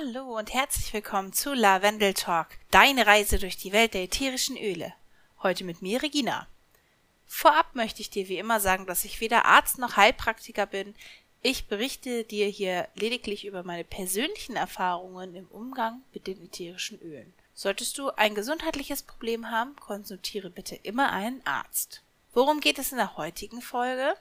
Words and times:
Hallo 0.00 0.38
und 0.38 0.52
herzlich 0.52 0.92
willkommen 0.92 1.32
zu 1.32 1.54
Lavendel 1.54 2.14
Talk, 2.14 2.48
deine 2.70 3.06
Reise 3.06 3.38
durch 3.38 3.56
die 3.56 3.72
Welt 3.72 3.94
der 3.94 4.04
ätherischen 4.04 4.56
Öle. 4.56 4.92
Heute 5.42 5.64
mit 5.64 5.82
mir, 5.82 6.02
Regina. 6.02 6.46
Vorab 7.26 7.74
möchte 7.74 8.00
ich 8.00 8.10
dir 8.10 8.28
wie 8.28 8.38
immer 8.38 8.60
sagen, 8.60 8.86
dass 8.86 9.04
ich 9.04 9.20
weder 9.20 9.44
Arzt 9.46 9.78
noch 9.78 9.96
Heilpraktiker 9.96 10.66
bin. 10.66 10.94
Ich 11.42 11.66
berichte 11.66 12.22
dir 12.24 12.46
hier 12.46 12.88
lediglich 12.94 13.44
über 13.44 13.64
meine 13.64 13.82
persönlichen 13.82 14.56
Erfahrungen 14.56 15.34
im 15.34 15.48
Umgang 15.48 16.02
mit 16.12 16.26
den 16.26 16.44
ätherischen 16.44 17.00
Ölen. 17.00 17.32
Solltest 17.54 17.98
du 17.98 18.10
ein 18.10 18.34
gesundheitliches 18.34 19.02
Problem 19.02 19.50
haben, 19.50 19.74
konsultiere 19.76 20.50
bitte 20.50 20.76
immer 20.76 21.10
einen 21.10 21.44
Arzt. 21.44 22.02
Worum 22.34 22.60
geht 22.60 22.78
es 22.78 22.92
in 22.92 22.98
der 22.98 23.16
heutigen 23.16 23.62
Folge? 23.62 24.14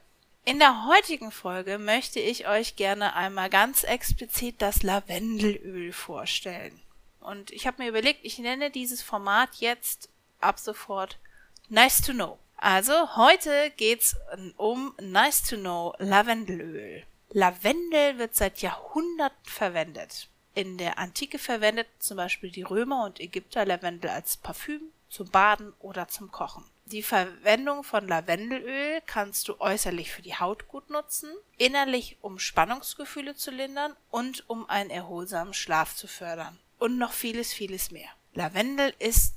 In 0.48 0.60
der 0.60 0.86
heutigen 0.86 1.30
Folge 1.30 1.78
möchte 1.78 2.22
ich 2.22 2.48
euch 2.48 2.78
gerne 2.78 3.16
einmal 3.16 3.50
ganz 3.50 3.84
explizit 3.84 4.62
das 4.62 4.82
Lavendelöl 4.82 5.92
vorstellen. 5.92 6.80
Und 7.20 7.52
ich 7.52 7.68
habe 7.68 7.84
mir 7.84 7.90
überlegt, 7.90 8.22
ich 8.24 8.40
nenne 8.40 8.72
dieses 8.72 9.02
Format 9.02 9.56
jetzt 9.56 10.08
ab 10.40 10.58
sofort 10.58 11.20
Nice 11.68 12.02
to 12.02 12.14
Know. 12.14 12.40
Also 12.56 13.18
heute 13.18 13.74
geht's 13.76 14.16
um 14.56 14.96
Nice 15.02 15.44
to 15.44 15.58
Know 15.58 15.94
Lavendelöl. 15.98 17.04
Lavendel 17.32 18.18
wird 18.18 18.34
seit 18.34 18.62
Jahrhunderten 18.62 19.44
verwendet. 19.44 20.30
In 20.54 20.78
der 20.78 20.98
Antike 20.98 21.40
verwendet 21.40 21.88
zum 22.00 22.16
Beispiel 22.16 22.52
die 22.52 22.64
Römer 22.64 23.04
und 23.04 23.20
Ägypter 23.20 23.66
Lavendel 23.66 24.12
als 24.12 24.38
Parfüm, 24.38 24.94
zum 25.10 25.30
Baden 25.30 25.74
oder 25.80 26.08
zum 26.08 26.32
Kochen. 26.32 26.64
Die 26.92 27.04
Verwendung 27.04 27.84
von 27.84 28.08
Lavendelöl 28.08 29.02
kannst 29.06 29.50
du 29.50 29.60
äußerlich 29.60 30.10
für 30.10 30.22
die 30.22 30.36
Haut 30.36 30.70
gut 30.70 30.90
nutzen, 30.90 31.30
innerlich 31.58 32.16
um 32.22 32.40
Spannungsgefühle 32.40 33.36
zu 33.36 33.52
lindern 33.52 33.94
und 34.10 34.50
um 34.50 34.70
einen 34.70 34.90
erholsamen 34.90 35.54
Schlaf 35.54 35.98
zu 35.98 36.08
fördern. 36.08 36.58
Und 36.80 36.98
noch 36.98 37.12
vieles, 37.12 37.52
vieles 37.52 37.92
mehr. 37.92 38.08
Lavendel 38.34 38.94
ist 39.00 39.36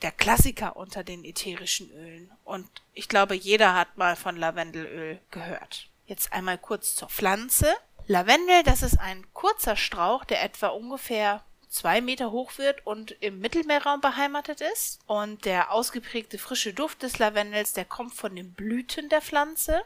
der 0.00 0.10
Klassiker 0.10 0.76
unter 0.76 1.04
den 1.04 1.22
ätherischen 1.26 1.90
Ölen 1.90 2.30
und 2.44 2.66
ich 2.94 3.10
glaube, 3.10 3.34
jeder 3.34 3.74
hat 3.74 3.98
mal 3.98 4.16
von 4.16 4.38
Lavendelöl 4.38 5.20
gehört. 5.30 5.90
Jetzt 6.06 6.32
einmal 6.32 6.56
kurz 6.56 6.94
zur 6.94 7.10
Pflanze. 7.10 7.74
Lavendel, 8.06 8.62
das 8.62 8.82
ist 8.82 8.98
ein 8.98 9.26
kurzer 9.34 9.76
Strauch, 9.76 10.24
der 10.24 10.42
etwa 10.42 10.68
ungefähr 10.68 11.44
zwei 11.68 12.00
Meter 12.00 12.30
hoch 12.30 12.58
wird 12.58 12.86
und 12.86 13.16
im 13.20 13.40
Mittelmeerraum 13.40 14.00
beheimatet 14.00 14.60
ist. 14.60 15.00
Und 15.06 15.44
der 15.44 15.72
ausgeprägte 15.72 16.38
frische 16.38 16.72
Duft 16.72 17.02
des 17.02 17.18
Lavendels, 17.18 17.72
der 17.72 17.84
kommt 17.84 18.14
von 18.14 18.34
den 18.34 18.52
Blüten 18.52 19.08
der 19.08 19.22
Pflanze 19.22 19.82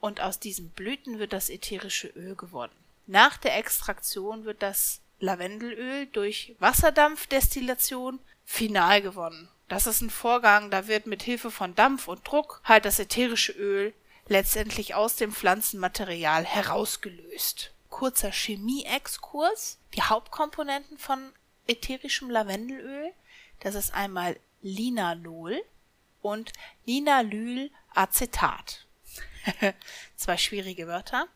und 0.00 0.20
aus 0.20 0.38
diesen 0.38 0.70
Blüten 0.70 1.18
wird 1.18 1.32
das 1.32 1.50
ätherische 1.50 2.08
Öl 2.08 2.34
gewonnen. 2.34 2.72
Nach 3.06 3.36
der 3.36 3.56
Extraktion 3.56 4.44
wird 4.44 4.62
das 4.62 5.00
Lavendelöl 5.20 6.06
durch 6.06 6.54
Wasserdampfdestillation 6.58 8.20
final 8.44 9.02
gewonnen. 9.02 9.48
Das 9.68 9.86
ist 9.86 10.00
ein 10.00 10.10
Vorgang, 10.10 10.70
da 10.70 10.86
wird 10.86 11.06
mit 11.06 11.22
Hilfe 11.22 11.50
von 11.50 11.74
Dampf 11.74 12.08
und 12.08 12.26
Druck 12.26 12.60
halt 12.64 12.84
das 12.84 12.98
ätherische 12.98 13.52
Öl 13.52 13.92
letztendlich 14.28 14.94
aus 14.94 15.16
dem 15.16 15.32
Pflanzenmaterial 15.32 16.44
herausgelöst 16.44 17.72
kurzer 17.88 18.32
Chemie-Exkurs. 18.32 19.78
Die 19.94 20.02
Hauptkomponenten 20.02 20.98
von 20.98 21.32
ätherischem 21.66 22.30
Lavendelöl, 22.30 23.12
das 23.60 23.74
ist 23.74 23.94
einmal 23.94 24.38
Linalol 24.62 25.62
und 26.20 26.52
Linalylacetat. 26.86 28.86
Zwei 30.16 30.36
schwierige 30.36 30.86
Wörter. 30.86 31.26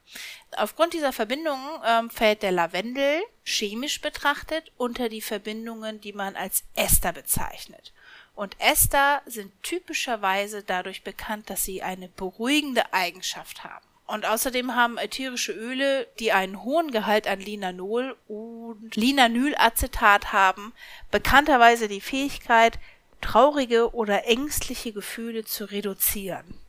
Aufgrund 0.57 0.95
dieser 0.95 1.13
Verbindungen 1.13 1.81
ähm, 1.85 2.11
fällt 2.11 2.43
der 2.43 2.53
Lavendel 2.53 3.23
chemisch 3.45 4.01
betrachtet 4.01 4.73
unter 4.77 5.09
die 5.09 5.23
Verbindungen, 5.23 6.01
die 6.01 6.13
man 6.13 6.37
als 6.37 6.65
Ester 6.75 7.13
bezeichnet. 7.13 7.93
Und 8.35 8.59
Ester 8.61 9.23
sind 9.27 9.53
typischerweise 9.63 10.63
dadurch 10.63 11.05
bekannt, 11.05 11.51
dass 11.51 11.65
sie 11.65 11.83
eine 11.83 12.09
beruhigende 12.09 12.93
Eigenschaft 12.93 13.65
haben. 13.65 13.87
Und 14.13 14.27
außerdem 14.27 14.75
haben 14.75 14.99
ätherische 14.99 15.53
Öle, 15.53 16.07
die 16.19 16.33
einen 16.33 16.63
hohen 16.63 16.91
Gehalt 16.91 17.27
an 17.27 17.41
Linanol 17.41 18.15
und 18.29 18.95
Linanylacetat 18.95 20.35
haben, 20.35 20.75
bekannterweise 21.11 21.89
die 21.89 22.03
Fähigkeit, 22.03 22.79
traurige 23.23 23.95
oder 23.95 24.27
ängstliche 24.27 24.93
Gefühle 24.93 25.47
zu 25.47 25.65
reduzieren, 25.65 26.61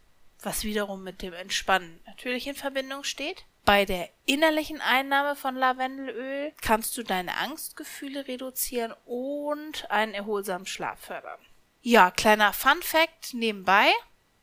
was 0.41 0.63
wiederum 0.63 1.03
mit 1.03 1.21
dem 1.21 1.33
Entspannen 1.33 1.99
natürlich 2.05 2.47
in 2.47 2.55
Verbindung 2.55 3.03
steht. 3.03 3.43
Bei 3.65 3.83
der 3.83 4.07
innerlichen 4.25 4.79
Einnahme 4.79 5.35
von 5.35 5.57
Lavendelöl 5.57 6.53
kannst 6.61 6.97
du 6.97 7.03
deine 7.03 7.35
Angstgefühle 7.35 8.25
reduzieren 8.25 8.93
und 9.05 9.91
einen 9.91 10.13
erholsamen 10.13 10.65
Schlaf 10.65 11.01
fördern. 11.01 11.39
Ja, 11.81 12.09
kleiner 12.09 12.53
Fun 12.53 12.81
Fact 12.81 13.33
nebenbei. 13.33 13.91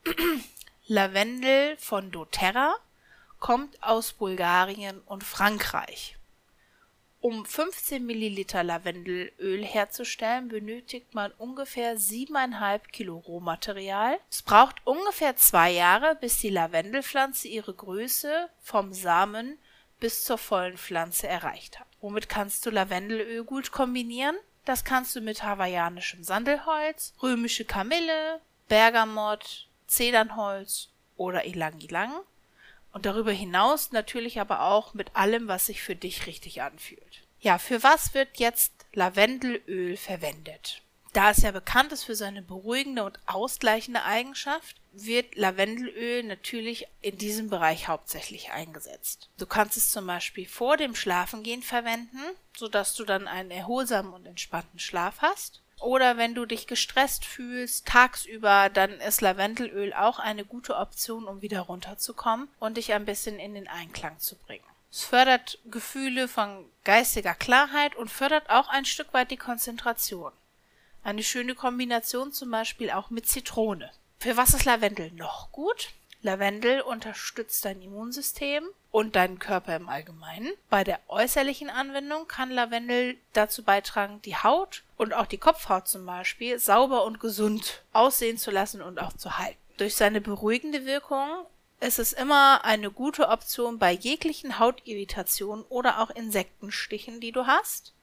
Lavendel 0.87 1.78
von 1.78 2.10
doTERRA 2.10 2.77
kommt 3.41 3.83
aus 3.83 4.12
Bulgarien 4.12 5.01
und 5.01 5.25
Frankreich. 5.25 6.17
Um 7.23 7.45
15 7.45 8.06
Milliliter 8.06 8.65
Lavendelöl 8.65 9.62
herzustellen, 9.62 10.49
benötigt 10.49 11.15
man 11.15 11.33
ungefähr 11.33 11.99
7,5 11.99 12.81
Kilo 12.93 13.19
Rohmaterial. 13.19 14.19
Es 14.31 14.43
braucht 14.43 14.77
ungefähr 14.87 15.37
zwei 15.37 15.71
Jahre, 15.71 16.17
bis 16.19 16.39
die 16.39 16.49
Lavendelpflanze 16.49 17.49
ihre 17.49 17.75
Größe 17.75 18.49
vom 18.62 18.95
Samen 18.95 19.59
bis 19.99 20.25
zur 20.25 20.39
vollen 20.39 20.78
Pflanze 20.78 21.28
erreicht 21.28 21.78
hat. 21.78 21.87
Womit 22.01 22.31
kannst 22.31 22.65
du 22.65 22.71
Lavendelöl 22.71 23.45
gut 23.45 23.71
kombinieren? 23.71 24.37
Das 24.65 24.84
kannst 24.84 25.15
du 25.15 25.21
mit 25.21 25.43
hawaiianischem 25.43 26.25
Sandelholz, 26.25 27.12
römische 27.22 27.67
Kamille, 27.67 28.41
Bergamott, 28.69 29.69
Zedernholz 29.87 30.89
oder 31.17 31.45
Ilang-Ilang 31.45 32.22
und 32.93 33.06
darüber 33.06 33.33
hinaus 33.33 33.93
natürlich 33.93 34.41
aber 34.41 34.62
auch 34.62 34.95
mit 34.95 35.15
allem, 35.17 35.49
was 35.49 35.67
sich 35.67 35.83
für 35.83 35.97
dich 35.97 36.27
richtig 36.27 36.62
anfühlt. 36.62 37.23
Ja, 37.41 37.59
für 37.59 37.83
was 37.83 38.15
wird 38.15 38.39
jetzt 38.39 38.73
Lavendelöl 38.93 39.97
verwendet? 39.97 40.83
Da 41.12 41.31
es 41.31 41.43
ja 41.43 41.51
bekannt 41.51 41.91
ist 41.93 42.05
für 42.05 42.15
seine 42.15 42.43
beruhigende 42.43 43.03
und 43.03 43.19
ausgleichende 43.27 44.05
Eigenschaft, 44.05 44.77
wird 44.93 45.34
Lavendelöl 45.37 46.23
natürlich 46.23 46.87
in 47.01 47.19
diesem 47.19 47.51
Bereich 47.51 47.89
hauptsächlich 47.89 48.53
eingesetzt. 48.53 49.28
Du 49.39 49.47
kannst 49.47 49.77
es 49.77 49.91
zum 49.91 50.07
Beispiel 50.07 50.47
vor 50.47 50.77
dem 50.77 50.95
Schlafengehen 50.95 51.62
verwenden, 51.62 52.21
sodass 52.57 52.95
du 52.95 53.05
dann 53.05 53.27
einen 53.27 53.51
erholsamen 53.51 54.12
und 54.12 54.27
entspannten 54.27 54.78
Schlaf 54.78 55.17
hast. 55.21 55.62
Oder 55.81 56.19
wenn 56.19 56.35
du 56.35 56.45
dich 56.45 56.67
gestresst 56.67 57.25
fühlst 57.25 57.87
tagsüber, 57.87 58.69
dann 58.69 58.93
ist 59.01 59.23
Lavendelöl 59.23 59.95
auch 59.95 60.19
eine 60.19 60.45
gute 60.45 60.77
Option, 60.77 61.25
um 61.25 61.41
wieder 61.41 61.61
runterzukommen 61.61 62.49
und 62.59 62.77
dich 62.77 62.93
ein 62.93 63.07
bisschen 63.07 63.39
in 63.39 63.55
den 63.55 63.67
Einklang 63.67 64.19
zu 64.19 64.37
bringen. 64.37 64.65
Es 64.93 65.05
fördert 65.05 65.59
Gefühle 65.71 66.29
von 66.29 66.67
geistiger 66.85 67.35
Klarheit 67.35 67.97
und 67.97 68.11
fördert 68.11 68.51
auch 68.51 68.69
ein 68.69 68.85
Stück 68.85 69.15
weit 69.15 69.31
die 69.31 69.37
Konzentration. 69.37 70.33
Eine 71.03 71.23
schöne 71.23 71.55
Kombination 71.55 72.33
zum 72.33 72.51
Beispiel 72.51 72.91
auch 72.91 73.09
mit 73.09 73.27
Zitrone. 73.27 73.91
Für 74.19 74.37
was 74.37 74.53
ist 74.53 74.67
Lavendel 74.67 75.11
noch 75.13 75.51
gut? 75.51 75.91
Lavendel 76.23 76.83
unterstützt 76.83 77.65
dein 77.65 77.81
Immunsystem 77.81 78.65
und 78.91 79.17
deinen 79.17 79.39
Körper 79.39 79.75
im 79.77 79.89
Allgemeinen. 79.89 80.53
Bei 80.69 80.85
der 80.85 81.01
äußerlichen 81.09 81.71
Anwendung 81.71 82.29
kann 82.29 82.51
Lavendel 82.51 83.17
dazu 83.33 83.63
beitragen, 83.63 84.21
die 84.23 84.37
Haut 84.37 84.83
und 84.97 85.15
auch 85.15 85.27
die 85.27 85.39
Kopfhaut 85.39 85.89
zum 85.89 86.05
Beispiel 86.05 86.59
sauber 86.59 87.05
und 87.05 87.21
gesund 87.21 87.83
aussehen 87.93 88.37
zu 88.37 88.51
lassen 88.51 88.83
und 88.83 89.01
auch 89.01 89.15
zu 89.15 89.39
halten. 89.39 89.59
Durch 89.79 89.97
seine 89.97 90.21
beruhigende 90.21 90.85
Wirkung 90.85 91.47
ist 91.81 91.99
es 91.99 92.13
immer 92.13 92.65
eine 92.65 92.91
gute 92.91 93.29
Option 93.29 93.79
bei 93.79 93.93
jeglichen 93.93 94.59
Hautirritationen 94.59 95.65
oder 95.71 96.01
auch 96.01 96.11
Insektenstichen, 96.11 97.21
die 97.21 97.33
du 97.33 97.47
hast. 97.47 97.95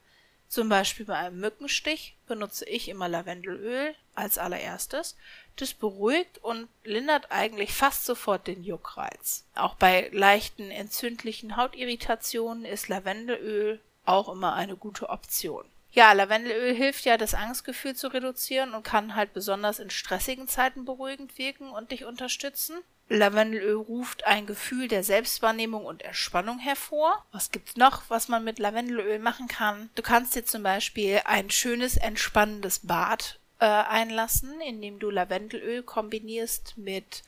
Zum 0.47 0.69
Beispiel 0.69 1.05
bei 1.05 1.15
einem 1.15 1.39
Mückenstich 1.39 2.15
benutze 2.25 2.65
ich 2.65 2.87
immer 2.87 3.09
Lavendelöl 3.09 3.93
als 4.15 4.37
allererstes. 4.37 5.17
Das 5.57 5.73
beruhigt 5.73 6.37
und 6.43 6.69
lindert 6.83 7.31
eigentlich 7.31 7.73
fast 7.73 8.05
sofort 8.05 8.47
den 8.47 8.63
Juckreiz. 8.63 9.45
Auch 9.55 9.75
bei 9.75 10.09
leichten 10.13 10.71
entzündlichen 10.71 11.57
Hautirritationen 11.57 12.63
ist 12.63 12.87
Lavendelöl 12.87 13.81
auch 14.05 14.29
immer 14.29 14.53
eine 14.53 14.77
gute 14.77 15.09
Option. 15.09 15.65
Ja, 15.91 16.13
Lavendelöl 16.13 16.75
hilft 16.75 17.05
ja, 17.05 17.17
das 17.17 17.33
Angstgefühl 17.33 17.95
zu 17.95 18.07
reduzieren 18.09 18.73
und 18.73 18.83
kann 18.83 19.15
halt 19.15 19.33
besonders 19.33 19.79
in 19.79 19.89
stressigen 19.89 20.47
Zeiten 20.47 20.85
beruhigend 20.85 21.37
wirken 21.37 21.71
und 21.71 21.91
dich 21.91 22.05
unterstützen. 22.05 22.77
Lavendelöl 23.09 23.75
ruft 23.75 24.25
ein 24.25 24.45
Gefühl 24.45 24.87
der 24.87 25.03
Selbstwahrnehmung 25.03 25.85
und 25.85 26.01
Entspannung 26.01 26.59
hervor. 26.59 27.25
Was 27.31 27.51
gibt's 27.51 27.77
noch, 27.77 28.03
was 28.09 28.27
man 28.27 28.43
mit 28.43 28.59
Lavendelöl 28.59 29.19
machen 29.19 29.47
kann? 29.47 29.89
Du 29.95 30.01
kannst 30.01 30.35
dir 30.35 30.45
zum 30.45 30.63
Beispiel 30.63 31.21
ein 31.25 31.49
schönes, 31.49 31.95
entspannendes 31.95 32.79
Bad 32.79 33.39
äh, 33.59 33.65
einlassen, 33.65 34.59
indem 34.61 34.99
du 34.99 35.09
Lavendelöl 35.09 35.83
kombinierst 35.83 36.77
mit 36.77 37.23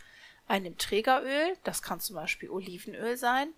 einem 0.47 0.77
Trägeröl. 0.77 1.55
Das 1.63 1.81
kann 1.81 2.01
zum 2.01 2.15
Beispiel 2.15 2.49
Olivenöl 2.49 3.15
sein 3.15 3.49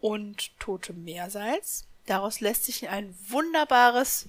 und 0.00 0.58
totem 0.58 1.04
Meersalz. 1.04 1.84
Daraus 2.06 2.40
lässt 2.40 2.64
sich 2.64 2.88
ein 2.88 3.14
wunderbares 3.28 4.26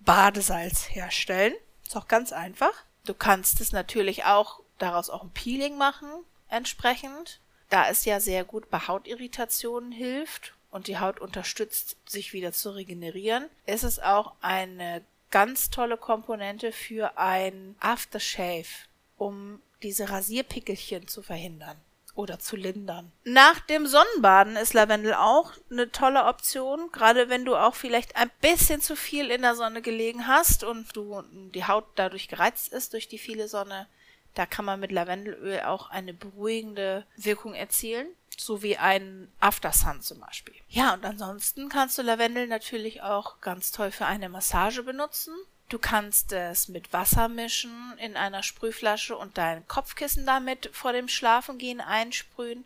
Badesalz 0.00 0.90
herstellen. 0.90 1.54
Ist 1.86 1.96
auch 1.96 2.08
ganz 2.08 2.32
einfach. 2.32 2.72
Du 3.06 3.14
kannst 3.14 3.60
es 3.60 3.72
natürlich 3.72 4.24
auch 4.24 4.60
daraus 4.78 5.08
auch 5.08 5.22
ein 5.22 5.30
Peeling 5.30 5.76
machen, 5.78 6.08
entsprechend. 6.54 7.40
Da 7.70 7.88
es 7.88 8.04
ja 8.04 8.20
sehr 8.20 8.44
gut 8.44 8.70
bei 8.70 8.78
Hautirritationen 8.78 9.92
hilft 9.92 10.54
und 10.70 10.86
die 10.86 10.98
Haut 10.98 11.20
unterstützt, 11.20 11.96
sich 12.06 12.32
wieder 12.32 12.52
zu 12.52 12.70
regenerieren, 12.70 13.46
ist 13.66 13.84
es 13.84 13.98
auch 13.98 14.32
eine 14.40 15.02
ganz 15.30 15.70
tolle 15.70 15.96
Komponente 15.96 16.72
für 16.72 17.18
ein 17.18 17.74
Aftershave, 17.80 18.68
um 19.16 19.60
diese 19.82 20.08
Rasierpickelchen 20.08 21.08
zu 21.08 21.22
verhindern 21.22 21.76
oder 22.14 22.38
zu 22.38 22.56
lindern. 22.56 23.10
Nach 23.24 23.58
dem 23.60 23.86
Sonnenbaden 23.86 24.56
ist 24.56 24.74
Lavendel 24.74 25.14
auch 25.14 25.52
eine 25.70 25.90
tolle 25.90 26.24
Option, 26.26 26.90
gerade 26.92 27.28
wenn 27.28 27.44
du 27.44 27.56
auch 27.56 27.74
vielleicht 27.74 28.16
ein 28.16 28.30
bisschen 28.40 28.80
zu 28.80 28.94
viel 28.94 29.30
in 29.30 29.42
der 29.42 29.56
Sonne 29.56 29.82
gelegen 29.82 30.26
hast 30.26 30.64
und 30.64 30.94
du 30.96 31.22
die 31.52 31.66
Haut 31.66 31.86
dadurch 31.96 32.28
gereizt 32.28 32.72
ist 32.72 32.92
durch 32.92 33.08
die 33.08 33.18
viele 33.18 33.48
Sonne. 33.48 33.88
Da 34.34 34.46
kann 34.46 34.64
man 34.64 34.80
mit 34.80 34.92
Lavendelöl 34.92 35.60
auch 35.60 35.90
eine 35.90 36.12
beruhigende 36.12 37.06
Wirkung 37.16 37.54
erzielen, 37.54 38.08
so 38.36 38.62
wie 38.62 38.76
ein 38.76 39.30
Aftersun 39.40 40.02
zum 40.02 40.20
Beispiel. 40.20 40.54
Ja, 40.68 40.94
und 40.94 41.04
ansonsten 41.04 41.68
kannst 41.68 41.96
du 41.98 42.02
Lavendel 42.02 42.48
natürlich 42.48 43.02
auch 43.02 43.40
ganz 43.40 43.70
toll 43.70 43.92
für 43.92 44.06
eine 44.06 44.28
Massage 44.28 44.82
benutzen. 44.82 45.34
Du 45.68 45.78
kannst 45.78 46.32
es 46.32 46.68
mit 46.68 46.92
Wasser 46.92 47.28
mischen 47.28 47.96
in 47.98 48.16
einer 48.16 48.42
Sprühflasche 48.42 49.16
und 49.16 49.38
dein 49.38 49.66
Kopfkissen 49.66 50.26
damit 50.26 50.68
vor 50.72 50.92
dem 50.92 51.08
Schlafengehen 51.08 51.80
einsprühen, 51.80 52.64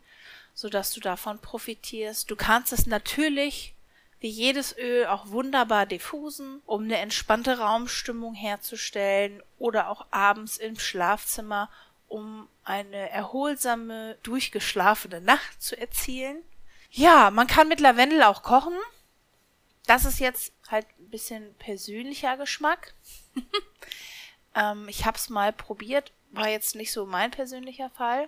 sodass 0.53 0.91
du 0.91 0.99
davon 0.99 1.39
profitierst. 1.39 2.29
Du 2.29 2.35
kannst 2.35 2.73
es 2.73 2.85
natürlich 2.87 3.73
wie 4.19 4.29
jedes 4.29 4.77
Öl 4.77 5.05
auch 5.07 5.29
wunderbar 5.29 5.85
diffusen, 5.85 6.61
um 6.65 6.83
eine 6.83 6.97
entspannte 6.97 7.59
Raumstimmung 7.59 8.33
herzustellen 8.33 9.41
oder 9.57 9.89
auch 9.89 10.05
abends 10.11 10.57
im 10.57 10.77
Schlafzimmer, 10.77 11.69
um 12.07 12.47
eine 12.63 13.09
erholsame, 13.09 14.17
durchgeschlafene 14.23 15.21
Nacht 15.21 15.61
zu 15.61 15.79
erzielen. 15.79 16.43
Ja, 16.91 17.29
man 17.31 17.47
kann 17.47 17.67
mit 17.67 17.79
Lavendel 17.79 18.23
auch 18.23 18.43
kochen. 18.43 18.77
Das 19.85 20.05
ist 20.05 20.19
jetzt 20.19 20.53
halt 20.69 20.85
ein 20.99 21.09
bisschen 21.09 21.53
persönlicher 21.55 22.35
Geschmack. 22.37 22.93
ähm, 24.55 24.87
ich 24.89 25.05
habe 25.05 25.17
es 25.17 25.29
mal 25.29 25.53
probiert, 25.53 26.11
war 26.31 26.49
jetzt 26.49 26.75
nicht 26.75 26.91
so 26.91 27.05
mein 27.05 27.31
persönlicher 27.31 27.89
Fall. 27.91 28.27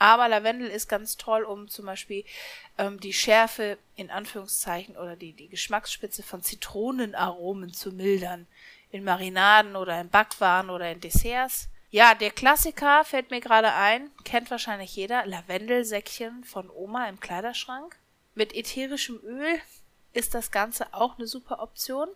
Aber 0.00 0.28
Lavendel 0.28 0.68
ist 0.68 0.88
ganz 0.88 1.18
toll, 1.18 1.42
um 1.42 1.68
zum 1.68 1.84
Beispiel 1.84 2.24
ähm, 2.78 2.98
die 3.00 3.12
Schärfe 3.12 3.76
in 3.96 4.10
Anführungszeichen 4.10 4.96
oder 4.96 5.14
die, 5.14 5.34
die 5.34 5.48
Geschmacksspitze 5.48 6.22
von 6.22 6.42
Zitronenaromen 6.42 7.74
zu 7.74 7.92
mildern. 7.92 8.46
In 8.90 9.04
Marinaden 9.04 9.76
oder 9.76 10.00
in 10.00 10.08
Backwaren 10.08 10.70
oder 10.70 10.90
in 10.90 11.00
Desserts. 11.00 11.68
Ja, 11.90 12.14
der 12.14 12.30
Klassiker 12.30 13.04
fällt 13.04 13.30
mir 13.30 13.40
gerade 13.40 13.74
ein, 13.74 14.10
kennt 14.24 14.50
wahrscheinlich 14.50 14.96
jeder, 14.96 15.26
Lavendelsäckchen 15.26 16.44
von 16.44 16.70
Oma 16.70 17.06
im 17.10 17.20
Kleiderschrank. 17.20 17.98
Mit 18.34 18.54
ätherischem 18.54 19.20
Öl 19.22 19.60
ist 20.14 20.34
das 20.34 20.50
Ganze 20.50 20.94
auch 20.94 21.18
eine 21.18 21.26
super 21.26 21.60
Option. 21.60 22.08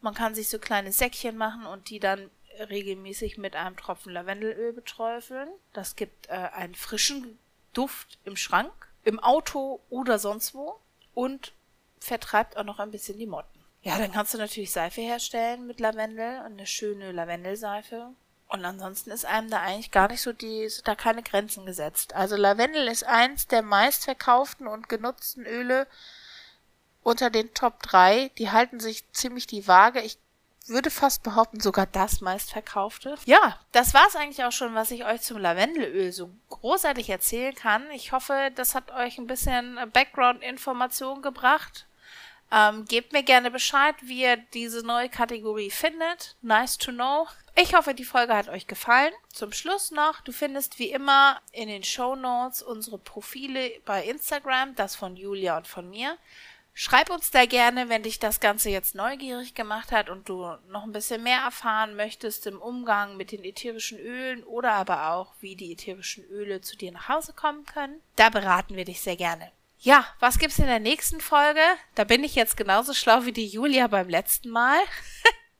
Man 0.00 0.14
kann 0.14 0.36
sich 0.36 0.48
so 0.48 0.60
kleine 0.60 0.92
Säckchen 0.92 1.36
machen 1.36 1.66
und 1.66 1.90
die 1.90 1.98
dann 1.98 2.30
regelmäßig 2.68 3.38
mit 3.38 3.56
einem 3.56 3.76
Tropfen 3.76 4.12
Lavendelöl 4.12 4.72
beträufeln. 4.72 5.48
Das 5.72 5.96
gibt 5.96 6.28
äh, 6.28 6.32
einen 6.32 6.74
frischen 6.74 7.38
Duft 7.72 8.18
im 8.24 8.36
Schrank, 8.36 8.72
im 9.04 9.20
Auto 9.20 9.80
oder 9.88 10.18
sonst 10.18 10.54
wo 10.54 10.80
und 11.14 11.52
vertreibt 11.98 12.56
auch 12.56 12.64
noch 12.64 12.78
ein 12.78 12.90
bisschen 12.90 13.18
die 13.18 13.26
Motten. 13.26 13.60
Ja, 13.82 13.98
dann 13.98 14.12
kannst 14.12 14.34
du 14.34 14.38
natürlich 14.38 14.72
Seife 14.72 15.00
herstellen 15.00 15.66
mit 15.66 15.80
Lavendel 15.80 16.40
und 16.40 16.52
eine 16.52 16.66
schöne 16.66 17.12
Lavendelseife. 17.12 18.10
Und 18.48 18.64
ansonsten 18.64 19.10
ist 19.10 19.24
einem 19.24 19.48
da 19.48 19.60
eigentlich 19.60 19.92
gar 19.92 20.08
nicht 20.08 20.20
so 20.20 20.32
die, 20.32 20.68
sind 20.68 20.86
da 20.88 20.96
keine 20.96 21.22
Grenzen 21.22 21.66
gesetzt. 21.66 22.14
Also 22.14 22.36
Lavendel 22.36 22.88
ist 22.88 23.04
eins 23.04 23.46
der 23.46 23.62
meistverkauften 23.62 24.66
und 24.66 24.88
genutzten 24.88 25.46
Öle 25.46 25.86
unter 27.02 27.30
den 27.30 27.54
Top 27.54 27.82
3. 27.82 28.30
Die 28.38 28.50
halten 28.50 28.80
sich 28.80 29.10
ziemlich 29.12 29.46
die 29.46 29.68
Waage. 29.68 30.00
Ich 30.00 30.18
würde 30.70 30.90
fast 30.90 31.22
behaupten, 31.22 31.60
sogar 31.60 31.86
das 31.86 32.20
meistverkaufte. 32.20 33.16
Ja, 33.26 33.58
das 33.72 33.92
war's 33.92 34.16
eigentlich 34.16 34.44
auch 34.44 34.52
schon, 34.52 34.74
was 34.74 34.90
ich 34.90 35.04
euch 35.04 35.20
zum 35.20 35.38
Lavendelöl 35.38 36.12
so 36.12 36.30
großartig 36.48 37.10
erzählen 37.10 37.54
kann. 37.54 37.90
Ich 37.90 38.12
hoffe, 38.12 38.50
das 38.54 38.74
hat 38.74 38.90
euch 38.92 39.18
ein 39.18 39.26
bisschen 39.26 39.78
Background-Information 39.92 41.22
gebracht. 41.22 41.86
Ähm, 42.52 42.84
gebt 42.84 43.12
mir 43.12 43.22
gerne 43.22 43.50
Bescheid, 43.50 43.94
wie 44.02 44.22
ihr 44.22 44.36
diese 44.36 44.84
neue 44.84 45.08
Kategorie 45.08 45.70
findet. 45.70 46.36
Nice 46.42 46.78
to 46.78 46.90
know. 46.90 47.28
Ich 47.54 47.74
hoffe, 47.74 47.94
die 47.94 48.04
Folge 48.04 48.34
hat 48.34 48.48
euch 48.48 48.66
gefallen. 48.66 49.12
Zum 49.32 49.52
Schluss 49.52 49.92
noch, 49.92 50.20
du 50.22 50.32
findest 50.32 50.78
wie 50.78 50.90
immer 50.90 51.40
in 51.52 51.68
den 51.68 51.84
Show 51.84 52.16
Notes 52.16 52.62
unsere 52.62 52.98
Profile 52.98 53.70
bei 53.84 54.04
Instagram, 54.04 54.74
das 54.74 54.96
von 54.96 55.16
Julia 55.16 55.58
und 55.58 55.68
von 55.68 55.88
mir. 55.90 56.16
Schreib 56.72 57.10
uns 57.10 57.30
da 57.30 57.46
gerne, 57.46 57.88
wenn 57.88 58.02
dich 58.02 58.18
das 58.18 58.40
Ganze 58.40 58.70
jetzt 58.70 58.94
neugierig 58.94 59.54
gemacht 59.54 59.92
hat 59.92 60.08
und 60.08 60.28
du 60.28 60.46
noch 60.68 60.84
ein 60.84 60.92
bisschen 60.92 61.22
mehr 61.22 61.40
erfahren 61.40 61.96
möchtest 61.96 62.46
im 62.46 62.60
Umgang 62.60 63.16
mit 63.16 63.32
den 63.32 63.44
ätherischen 63.44 63.98
Ölen 63.98 64.44
oder 64.44 64.72
aber 64.72 65.10
auch, 65.10 65.34
wie 65.40 65.56
die 65.56 65.72
ätherischen 65.72 66.24
Öle 66.24 66.60
zu 66.60 66.76
dir 66.76 66.92
nach 66.92 67.08
Hause 67.08 67.32
kommen 67.32 67.64
können. 67.66 68.00
Da 68.16 68.30
beraten 68.30 68.76
wir 68.76 68.84
dich 68.84 69.00
sehr 69.00 69.16
gerne. 69.16 69.50
Ja, 69.78 70.06
was 70.18 70.38
gibt's 70.38 70.58
in 70.58 70.66
der 70.66 70.78
nächsten 70.78 71.20
Folge? 71.20 71.62
Da 71.94 72.04
bin 72.04 72.22
ich 72.22 72.34
jetzt 72.34 72.56
genauso 72.56 72.92
schlau 72.92 73.24
wie 73.24 73.32
die 73.32 73.46
Julia 73.46 73.86
beim 73.86 74.08
letzten 74.08 74.50
Mal. 74.50 74.78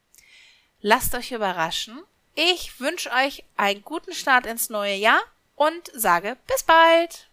Lasst 0.80 1.14
euch 1.14 1.32
überraschen. 1.32 2.02
Ich 2.34 2.80
wünsche 2.80 3.10
euch 3.10 3.44
einen 3.56 3.82
guten 3.82 4.12
Start 4.12 4.46
ins 4.46 4.68
neue 4.68 4.94
Jahr 4.94 5.20
und 5.54 5.90
sage 5.94 6.36
bis 6.46 6.62
bald. 6.62 7.29